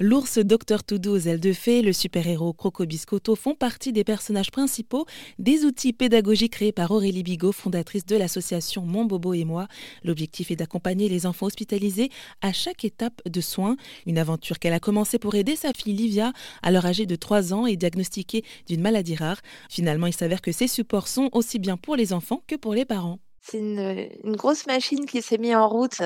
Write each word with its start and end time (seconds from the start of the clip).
L'ours 0.00 0.38
Dr 0.38 0.84
Toudou 0.86 1.10
aux 1.10 1.18
ailes 1.18 1.40
de 1.40 1.52
fée, 1.52 1.82
le 1.82 1.92
super-héros 1.92 2.52
Croco 2.52 2.86
Biscotto 2.86 3.34
font 3.34 3.56
partie 3.56 3.92
des 3.92 4.04
personnages 4.04 4.52
principaux 4.52 5.06
des 5.40 5.64
outils 5.64 5.92
pédagogiques 5.92 6.52
créés 6.52 6.70
par 6.70 6.92
Aurélie 6.92 7.24
Bigot, 7.24 7.50
fondatrice 7.50 8.06
de 8.06 8.14
l'association 8.14 8.82
Mon 8.82 9.06
Bobo 9.06 9.34
et 9.34 9.44
moi. 9.44 9.66
L'objectif 10.04 10.52
est 10.52 10.56
d'accompagner 10.56 11.08
les 11.08 11.26
enfants 11.26 11.46
hospitalisés 11.46 12.10
à 12.42 12.52
chaque 12.52 12.84
étape 12.84 13.20
de 13.28 13.40
soins. 13.40 13.76
Une 14.06 14.18
aventure 14.18 14.60
qu'elle 14.60 14.72
a 14.72 14.78
commencé 14.78 15.18
pour 15.18 15.34
aider 15.34 15.56
sa 15.56 15.72
fille 15.72 15.94
Livia, 15.94 16.32
alors 16.62 16.86
âgée 16.86 17.06
de 17.06 17.16
3 17.16 17.52
ans 17.52 17.66
et 17.66 17.76
diagnostiquée 17.76 18.44
d'une 18.68 18.82
maladie 18.82 19.16
rare. 19.16 19.40
Finalement, 19.68 20.06
il 20.06 20.14
s'avère 20.14 20.42
que 20.42 20.52
ces 20.52 20.68
supports 20.68 21.08
sont 21.08 21.28
aussi 21.32 21.58
bien 21.58 21.76
pour 21.76 21.96
les 21.96 22.12
enfants 22.12 22.44
que 22.46 22.54
pour 22.54 22.72
les 22.72 22.84
parents. 22.84 23.18
C'est 23.42 23.58
une, 23.58 24.36
grosse 24.36 24.66
machine 24.66 25.06
qui 25.06 25.22
s'est 25.22 25.38
mise 25.38 25.54
en 25.54 25.68
route, 25.68 26.02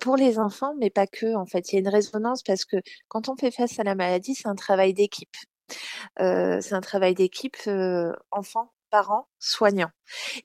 pour 0.00 0.16
les 0.16 0.38
enfants, 0.38 0.74
mais 0.78 0.90
pas 0.90 1.06
que, 1.06 1.34
en 1.34 1.46
fait. 1.46 1.72
Il 1.72 1.76
y 1.76 1.78
a 1.78 1.80
une 1.80 1.88
résonance 1.88 2.42
parce 2.42 2.64
que 2.64 2.76
quand 3.08 3.28
on 3.28 3.36
fait 3.36 3.50
face 3.50 3.78
à 3.78 3.84
la 3.84 3.94
maladie, 3.94 4.34
c'est 4.34 4.48
un 4.48 4.54
travail 4.54 4.94
d'équipe. 4.94 5.34
C'est 6.18 6.74
un 6.74 6.80
travail 6.82 7.14
d'équipe, 7.14 7.56
heu, 7.68 8.12
enfants, 8.32 8.72
parents, 8.90 9.28
soignants. 9.38 9.90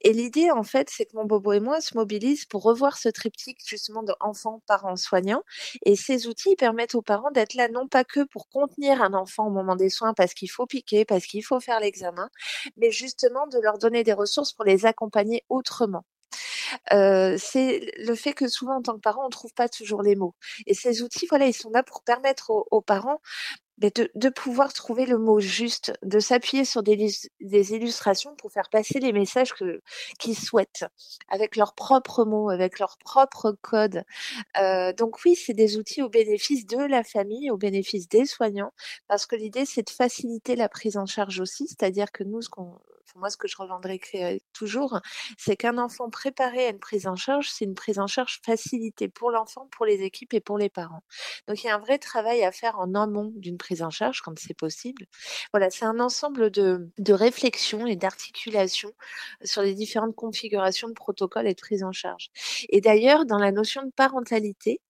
Et 0.01 0.13
l'idée, 0.13 0.51
en 0.51 0.63
fait, 0.63 0.89
c'est 0.89 1.05
que 1.05 1.15
mon 1.17 1.25
bobo 1.25 1.53
et 1.53 1.59
moi 1.59 1.81
se 1.81 1.95
mobilisent 1.97 2.45
pour 2.45 2.63
revoir 2.63 2.97
ce 2.97 3.09
triptyque 3.09 3.59
justement 3.65 4.03
de 4.03 4.13
enfants, 4.19 4.61
parents, 4.67 4.95
soignants. 4.95 5.43
Et 5.85 5.95
ces 5.95 6.27
outils 6.27 6.55
permettent 6.55 6.95
aux 6.95 7.01
parents 7.01 7.31
d'être 7.31 7.53
là, 7.55 7.67
non 7.69 7.87
pas 7.87 8.03
que 8.03 8.23
pour 8.25 8.49
contenir 8.49 9.01
un 9.01 9.13
enfant 9.13 9.47
au 9.47 9.51
moment 9.51 9.75
des 9.75 9.89
soins 9.89 10.13
parce 10.13 10.33
qu'il 10.33 10.49
faut 10.51 10.65
piquer, 10.67 11.05
parce 11.05 11.25
qu'il 11.25 11.43
faut 11.43 11.59
faire 11.59 11.79
l'examen, 11.79 12.29
mais 12.77 12.91
justement 12.91 13.47
de 13.47 13.59
leur 13.59 13.77
donner 13.77 14.03
des 14.03 14.13
ressources 14.13 14.53
pour 14.53 14.65
les 14.65 14.85
accompagner 14.85 15.43
autrement. 15.49 16.03
Heu, 16.91 17.37
c'est 17.37 17.91
le 17.97 18.15
fait 18.15 18.33
que 18.33 18.47
souvent 18.47 18.75
en 18.77 18.81
tant 18.81 18.93
que 18.95 18.99
parent, 19.01 19.25
on 19.25 19.29
trouve 19.29 19.53
pas 19.53 19.69
toujours 19.69 20.01
les 20.03 20.15
mots. 20.15 20.35
Et 20.67 20.73
ces 20.73 21.01
outils, 21.01 21.27
voilà, 21.29 21.47
ils 21.47 21.53
sont 21.53 21.69
là 21.71 21.83
pour 21.83 22.03
permettre 22.03 22.51
aux 22.71 22.81
parents, 22.81 23.21
de 23.77 24.29
pouvoir 24.29 24.73
trouver 24.73 25.05
le 25.05 25.17
mot 25.17 25.39
juste, 25.39 25.93
de 26.03 26.19
s'appuyer 26.19 26.65
sur 26.65 26.81
des 26.83 26.95
lus 26.95 27.27
des 27.41 27.73
illustrations 27.73 28.35
pour 28.37 28.51
faire 28.51 28.69
passer 28.69 28.99
les 28.99 29.11
messages 29.13 29.53
qu'ils 30.19 30.37
souhaitent, 30.37 30.85
avec 31.29 31.55
leurs 31.55 31.75
propres 31.75 32.23
mots, 32.25 32.49
avec 32.49 32.79
leur 32.79 32.97
propre 32.97 33.51
code. 33.61 34.03
Heu, 34.59 34.93
donc 34.93 35.17
oui, 35.25 35.35
c'est 35.35 35.53
des 35.53 35.77
outils 35.77 36.01
au 36.01 36.09
bénéfice 36.09 36.65
de 36.67 36.77
la 36.77 37.03
famille, 37.03 37.51
au 37.51 37.57
bénéfice 37.57 38.07
des 38.09 38.25
soignants, 38.25 38.73
parce 39.07 39.25
que 39.25 39.35
l'idée, 39.35 39.65
c'est 39.65 39.83
de 39.87 39.89
faciliter 39.91 40.55
la 40.55 40.69
prise 40.69 40.97
en 40.97 41.05
charge 41.05 41.39
aussi. 41.39 41.67
C'est-à-dire 41.67 42.11
que 42.11 42.23
nous, 42.23 42.41
ce 42.41 42.49
qu'on 42.49 42.79
moi, 43.15 43.29
ce 43.29 43.37
que 43.37 43.47
je 43.47 43.55
revendiquerai 43.57 44.41
toujours, 44.53 44.99
c'est 45.37 45.55
qu'un 45.55 45.77
enfant 45.77 46.09
préparé 46.09 46.65
à 46.67 46.69
une 46.69 46.79
prise 46.79 47.07
en 47.07 47.15
charge, 47.15 47.49
c'est 47.49 47.65
une 47.65 47.75
prise 47.75 47.99
en 47.99 48.07
charge 48.07 48.39
facilitée 48.45 49.07
pour 49.09 49.31
l'enfant, 49.31 49.67
pour 49.71 49.85
les 49.85 50.01
équipes 50.03 50.33
et 50.33 50.41
pour 50.41 50.57
les 50.57 50.69
parents. 50.69 51.03
Donc 51.47 51.63
il 51.63 51.67
y 51.67 51.69
a 51.69 51.75
un 51.75 51.79
vrai 51.79 51.97
travail 51.99 52.43
à 52.43 52.51
faire 52.51 52.79
en 52.79 52.93
amont 52.95 53.31
d'une 53.35 53.57
prise 53.57 53.81
en 53.83 53.89
charge 53.89 54.21
quand 54.21 54.37
c'est 54.39 54.53
possible. 54.57 55.05
Voilà, 55.53 55.69
c'est 55.69 55.85
un 55.85 55.99
ensemble 55.99 56.49
de 56.51 56.89
de 56.97 57.13
réflexion 57.13 57.85
et 57.87 57.95
d'articulation 57.95 58.91
sur 59.43 59.61
les 59.61 59.73
différentes 59.75 60.15
configurations 60.15 60.87
de 60.87 60.93
protocoles 60.93 61.47
et 61.47 61.53
de 61.53 61.61
prise 61.61 61.83
en 61.83 61.91
charge. 61.91 62.29
Et 62.69 62.81
d'ailleurs, 62.81 63.25
dans 63.25 63.37
la 63.37 63.51
notion 63.51 63.83
de 63.83 63.91
parentalité, 63.91 64.81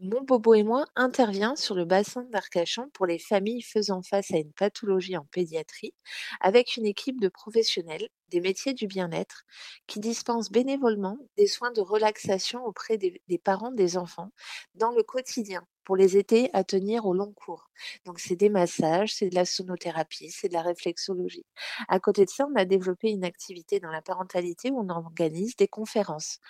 mon 0.00 0.22
bobo 0.22 0.54
et 0.54 0.64
moi 0.64 0.86
intervient 0.96 1.54
sur 1.54 1.74
le 1.76 1.84
bassin 1.84 2.24
d'Arcachon 2.32 2.90
pour 2.94 3.06
les 3.06 3.18
familles 3.20 3.62
faisant 3.62 4.02
face 4.02 4.32
à 4.32 4.38
une 4.38 4.52
pathologie 4.52 5.16
en 5.16 5.24
pédiatrie, 5.26 5.94
avec 6.40 6.76
une 6.76 6.86
équipe 6.86 7.20
de 7.20 7.28
professionnels 7.28 8.08
des 8.30 8.40
métiers 8.40 8.74
du 8.74 8.86
bien-être 8.86 9.44
qui 9.86 10.00
dispensent 10.00 10.50
bénévolement 10.50 11.18
des 11.36 11.46
soins 11.46 11.70
de 11.70 11.80
relaxation 11.80 12.64
auprès 12.64 12.98
des, 12.98 13.20
parents 13.42 13.72
des 13.72 13.96
enfants 13.96 14.30
dans 14.74 14.90
le 14.90 15.02
quotidien 15.02 15.66
pour 15.84 15.96
les 15.96 16.18
aider 16.18 16.50
à 16.52 16.64
tenir 16.64 17.06
au 17.06 17.14
long 17.14 17.32
cours. 17.32 17.70
Donc 18.04 18.18
c'est 18.20 18.36
des 18.36 18.50
massages, 18.50 19.14
c'est 19.14 19.30
de 19.30 19.34
la 19.34 19.46
sonothérapie, 19.46 20.30
c'est 20.30 20.48
de 20.48 20.52
la 20.52 20.60
réflexologie. 20.60 21.46
À 21.88 21.98
côté 21.98 22.26
de 22.26 22.30
ça, 22.30 22.46
on 22.52 22.56
a 22.56 22.66
développé 22.66 23.08
une 23.08 23.24
activité 23.24 23.80
dans 23.80 23.90
la 23.90 24.02
parentalité 24.02 24.70
où 24.70 24.80
on 24.80 24.88
organise 24.90 25.56
des 25.56 25.68
conférences, 25.68 26.40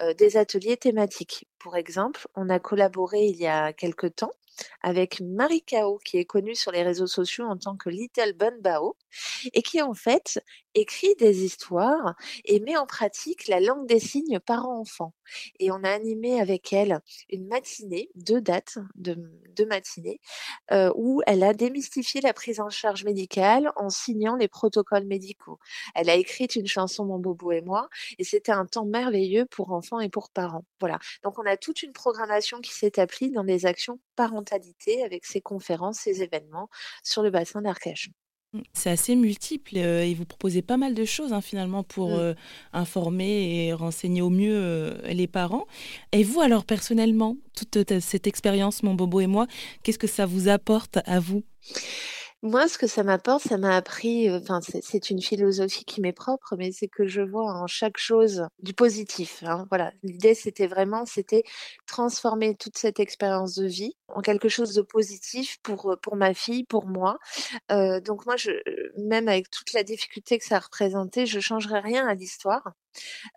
euh, 0.00 0.14
des 0.14 0.38
ateliers 0.38 0.78
thématiques. 0.78 1.46
Pour 1.58 1.76
exemple, 1.76 2.26
on 2.34 2.48
a 2.48 2.58
collaboré 2.58 3.26
il 3.26 3.36
y 3.36 3.46
a 3.46 3.74
quelque 3.74 4.06
temps 4.06 4.32
avec 4.82 5.20
Marie 5.20 5.62
Kao, 5.62 5.98
qui 5.98 6.18
est 6.18 6.24
connue 6.24 6.54
sur 6.54 6.72
les 6.72 6.82
réseaux 6.82 7.06
sociaux 7.06 7.46
en 7.46 7.56
tant 7.56 7.76
que 7.76 7.90
Little 7.90 8.32
Bun 8.34 8.56
Bao, 8.60 8.96
et 9.52 9.62
qui 9.62 9.82
en 9.82 9.94
fait 9.94 10.42
écrit 10.76 11.14
des 11.16 11.44
histoires 11.44 12.14
et 12.44 12.60
met 12.60 12.76
en 12.76 12.86
pratique 12.86 13.48
la 13.48 13.60
langue 13.60 13.86
des 13.86 13.98
signes 13.98 14.38
parent-enfant. 14.38 15.12
Et 15.58 15.70
on 15.70 15.82
a 15.82 15.90
animé 15.90 16.40
avec 16.40 16.72
elle 16.72 17.00
une 17.30 17.46
matinée, 17.48 18.10
deux 18.14 18.40
dates 18.40 18.78
de, 18.94 19.16
deux 19.54 19.66
matinées, 19.66 20.20
euh, 20.70 20.92
où 20.94 21.22
elle 21.26 21.42
a 21.42 21.54
démystifié 21.54 22.20
la 22.20 22.32
prise 22.32 22.60
en 22.60 22.70
charge 22.70 23.04
médicale 23.04 23.72
en 23.76 23.88
signant 23.90 24.36
les 24.36 24.48
protocoles 24.48 25.06
médicaux. 25.06 25.58
Elle 25.94 26.10
a 26.10 26.14
écrit 26.14 26.46
une 26.46 26.66
chanson 26.66 27.04
Mon 27.04 27.18
Bobo 27.18 27.52
et 27.52 27.62
moi, 27.62 27.88
et 28.18 28.24
c'était 28.24 28.52
un 28.52 28.66
temps 28.66 28.86
merveilleux 28.86 29.46
pour 29.46 29.72
enfants 29.72 30.00
et 30.00 30.08
pour 30.08 30.30
parents. 30.30 30.64
Voilà. 30.80 30.98
Donc 31.24 31.38
on 31.38 31.46
a 31.46 31.56
toute 31.56 31.82
une 31.82 31.92
programmation 31.92 32.60
qui 32.60 32.72
s'établit 32.72 33.30
dans 33.30 33.44
des 33.44 33.66
actions 33.66 33.98
parentalité 34.16 35.04
avec 35.04 35.24
ces 35.24 35.40
conférences, 35.40 35.98
ces 36.00 36.22
événements 36.22 36.68
sur 37.02 37.22
le 37.22 37.30
bassin 37.30 37.62
d'Arcachon. 37.62 38.12
C'est 38.72 38.90
assez 38.90 39.14
multiple 39.16 39.72
euh, 39.76 40.04
et 40.04 40.14
vous 40.14 40.24
proposez 40.24 40.62
pas 40.62 40.76
mal 40.76 40.94
de 40.94 41.04
choses 41.04 41.32
hein, 41.32 41.40
finalement 41.40 41.82
pour 41.82 42.06
Mmh. 42.06 42.18
euh, 42.18 42.34
informer 42.72 43.66
et 43.66 43.72
renseigner 43.72 44.22
au 44.22 44.30
mieux 44.30 44.56
euh, 44.56 44.96
les 45.08 45.26
parents. 45.26 45.66
Et 46.12 46.22
vous 46.22 46.40
alors 46.40 46.64
personnellement, 46.64 47.36
toute 47.54 48.00
cette 48.00 48.26
expérience, 48.26 48.82
mon 48.82 48.94
bobo 48.94 49.20
et 49.20 49.26
moi, 49.26 49.46
qu'est-ce 49.82 49.98
que 49.98 50.06
ça 50.06 50.26
vous 50.26 50.48
apporte 50.48 50.98
à 51.04 51.20
vous? 51.20 51.42
Moi, 52.42 52.68
ce 52.68 52.76
que 52.78 52.86
ça 52.86 53.02
m'apporte, 53.02 53.42
ça 53.42 53.56
m'a 53.56 53.74
appris, 53.74 54.30
enfin, 54.30 54.60
c'est 54.60 54.84
c'est 54.84 55.10
une 55.10 55.22
philosophie 55.22 55.84
qui 55.84 56.00
m'est 56.00 56.12
propre, 56.12 56.54
mais 56.56 56.70
c'est 56.70 56.86
que 56.86 57.06
je 57.06 57.22
vois 57.22 57.50
en 57.50 57.66
chaque 57.66 57.96
chose 57.96 58.46
du 58.62 58.74
positif, 58.74 59.42
hein, 59.44 59.66
voilà. 59.70 59.90
L'idée, 60.02 60.34
c'était 60.34 60.66
vraiment, 60.66 61.06
c'était 61.06 61.42
transformer 61.86 62.54
toute 62.54 62.76
cette 62.76 63.00
expérience 63.00 63.54
de 63.54 63.66
vie 63.66 63.96
en 64.08 64.20
quelque 64.22 64.48
chose 64.48 64.74
de 64.74 64.82
positif 64.82 65.58
pour, 65.62 65.92
heu, 65.92 65.96
pour 65.96 66.16
ma 66.16 66.34
fille, 66.34 66.64
pour 66.64 66.86
moi. 66.86 67.18
Heu, 67.72 68.00
donc 68.00 68.26
moi, 68.26 68.36
je 68.36 68.52
même 68.98 69.28
avec 69.28 69.50
toute 69.50 69.72
la 69.74 69.84
difficulté 69.84 70.38
que 70.38 70.44
ça 70.46 70.58
représentait, 70.60 71.26
je 71.26 71.40
changerais 71.40 71.80
rien 71.80 72.06
à 72.08 72.14
l'histoire. 72.14 72.72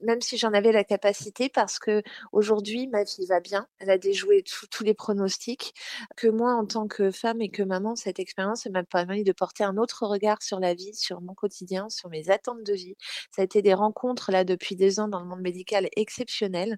Même 0.02 0.22
si 0.22 0.38
j'en 0.38 0.54
avais 0.54 0.72
la 0.72 0.84
capacité 0.84 1.50
parce 1.50 1.80
que 1.80 2.02
aujourd'hui 2.32 2.88
ma 2.88 3.06
fille 3.06 3.26
va 3.28 3.40
bien, 3.40 3.68
elle 3.80 3.90
a 3.90 3.98
déjoué 3.98 4.44
tous 4.72 4.84
les 4.84 4.94
pronostics, 4.94 5.74
que 6.18 6.28
moi 6.28 6.54
en 6.54 6.66
tant 6.66 6.88
que 6.88 7.12
femme 7.12 7.42
et 7.42 7.50
que 7.50 7.64
maman, 7.64 7.96
cette 7.96 8.20
expérience, 8.20 8.66
m'a 8.68 8.84
permis 8.84 9.24
de 9.24 9.32
porter 9.34 9.64
un 9.64 9.78
autre 9.78 10.06
regard 10.08 10.42
sur 10.44 10.60
la 10.60 10.74
vie, 10.74 10.94
sur 10.96 11.22
mon 11.22 11.34
quotidien, 11.34 11.90
sur 11.90 12.10
mes 12.10 12.30
attentes 12.30 12.64
de 12.64 12.74
vie. 12.74 12.96
Ça 13.36 13.42
a 13.42 13.46
été 13.46 13.62
des 13.62 13.74
rencontres 13.74 14.32
là 14.32 14.44
depuis 14.44 14.76
2 14.76 15.00
ans 15.00 15.08
dans 15.08 15.20
le 15.22 15.26
monde 15.28 15.42
médical 15.42 15.88
exceptionnelles, 15.96 16.78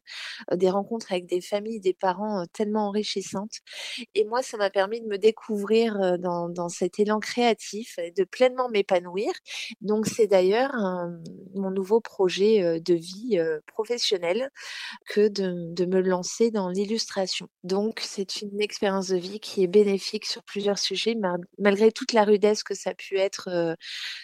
des 0.54 0.70
rencontres 0.70 1.12
avec 1.12 1.26
des 1.28 1.42
familles, 1.42 1.80
des 1.80 1.94
parents, 1.94 2.46
tellement 2.54 2.88
enrichissantes 2.88 3.60
et 4.16 4.26
moi 4.26 4.42
ça 4.42 4.58
m'a 4.58 4.70
permis 4.70 5.02
de 5.02 5.08
me 5.08 5.18
découvrir, 5.18 6.18
dans 6.20 6.70
cet 6.70 7.00
élan 7.00 7.20
créatif 7.20 7.98
de 8.16 8.24
pleinement 8.24 8.70
m'épanouir. 8.70 9.32
Donc 9.82 10.08
c'est 10.08 10.28
d'ailleurs 10.28 10.74
mon 11.56 11.72
nouveau 11.72 12.02
projet, 12.02 12.80
de 12.80 12.94
vie, 12.94 13.40
professionnelle 13.68 14.50
que 15.08 15.28
de 15.28 15.86
me 15.86 16.02
lancer 16.02 16.52
dans 16.52 16.70
l'illustration. 16.70 17.48
Donc 17.64 18.00
c'est 18.02 18.42
une 18.42 18.62
expérience 18.62 19.10
de 19.10 19.18
vie 19.18 19.40
qui 19.40 19.64
est 19.64 19.68
bénéfique 19.68 20.26
sur 20.26 20.44
plusieurs 20.44 20.80
sujets 20.80 21.16
malgré 21.60 21.92
toute 21.92 22.14
la 22.14 22.24
rudesse 22.24 22.64
que 22.64 22.74
ça 22.74 22.92
a 22.92 22.94
pu 22.94 23.18
être, 23.18 23.50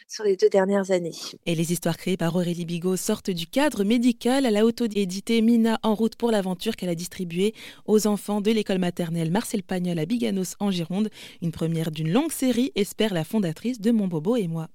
sur 0.08 0.24
les 0.24 0.36
2 0.36 0.50
dernières 0.50 0.92
années. 0.92 1.16
Et 1.46 1.56
les 1.56 1.72
histoires 1.72 1.98
créées 1.98 2.18
par 2.18 2.36
Aurélie 2.36 2.66
Bigot 2.66 2.98
sortent 2.98 3.30
du 3.30 3.48
cadre 3.48 3.84
médical. 3.84 4.46
Elle 4.46 4.58
a 4.58 4.66
auto-édité 4.66 5.42
Mina 5.42 5.80
en 5.84 5.96
route 5.96 6.16
pour 6.16 6.32
l'aventure 6.32 6.76
qu'elle 6.76 6.90
a 6.90 6.96
distribuée 6.96 7.54
aux 7.86 8.08
enfants 8.08 8.42
de 8.42 8.52
l'école 8.52 8.80
maternelle 8.80 9.32
Marcel 9.48 9.64
Pagnol 9.64 9.98
à 9.98 10.06
Biganos 10.06 10.58
en 10.60 10.72
Gironde. 10.72 11.10
Une 11.42 11.54
première 11.54 11.90
d'une 11.90 12.12
longue 12.12 12.34
série, 12.34 12.74
espère 12.76 13.14
la 13.14 13.24
fondatrice 13.24 13.80
de 13.80 13.92
Mon 13.92 14.10
Bobo 14.10 14.36
et 14.36 14.50
moi. 14.50 14.68